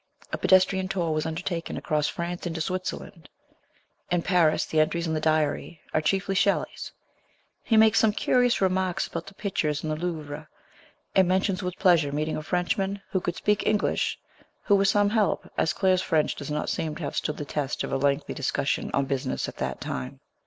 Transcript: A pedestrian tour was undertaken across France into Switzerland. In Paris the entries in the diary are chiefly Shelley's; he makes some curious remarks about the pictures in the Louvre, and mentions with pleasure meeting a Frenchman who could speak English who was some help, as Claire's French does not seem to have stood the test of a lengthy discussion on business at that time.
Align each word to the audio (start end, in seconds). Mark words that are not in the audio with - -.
A 0.33 0.37
pedestrian 0.39 0.87
tour 0.87 1.11
was 1.11 1.27
undertaken 1.27 1.77
across 1.77 2.07
France 2.07 2.47
into 2.47 2.59
Switzerland. 2.59 3.29
In 4.09 4.23
Paris 4.23 4.65
the 4.65 4.79
entries 4.79 5.05
in 5.05 5.13
the 5.13 5.19
diary 5.19 5.79
are 5.93 6.01
chiefly 6.01 6.33
Shelley's; 6.33 6.91
he 7.61 7.77
makes 7.77 7.99
some 7.99 8.11
curious 8.11 8.61
remarks 8.61 9.05
about 9.05 9.27
the 9.27 9.35
pictures 9.35 9.83
in 9.83 9.91
the 9.91 9.95
Louvre, 9.95 10.47
and 11.15 11.27
mentions 11.27 11.61
with 11.61 11.77
pleasure 11.77 12.11
meeting 12.11 12.35
a 12.35 12.41
Frenchman 12.41 12.99
who 13.11 13.21
could 13.21 13.35
speak 13.35 13.63
English 13.67 14.17
who 14.63 14.75
was 14.75 14.89
some 14.89 15.11
help, 15.11 15.47
as 15.55 15.71
Claire's 15.71 16.01
French 16.01 16.33
does 16.33 16.49
not 16.49 16.67
seem 16.67 16.95
to 16.95 17.03
have 17.03 17.15
stood 17.15 17.37
the 17.37 17.45
test 17.45 17.83
of 17.83 17.93
a 17.93 17.97
lengthy 17.97 18.33
discussion 18.33 18.89
on 18.95 19.05
business 19.05 19.47
at 19.47 19.57
that 19.57 19.79
time. 19.79 20.19